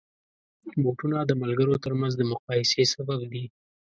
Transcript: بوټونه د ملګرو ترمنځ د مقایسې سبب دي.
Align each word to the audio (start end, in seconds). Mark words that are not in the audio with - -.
بوټونه 0.81 1.17
د 1.25 1.31
ملګرو 1.41 1.81
ترمنځ 1.83 2.13
د 2.17 2.21
مقایسې 2.31 2.83
سبب 2.93 3.19
دي. 3.31 3.43